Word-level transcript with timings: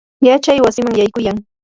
yachaywasiman 0.27 0.95
yaykuyay. 0.99 1.37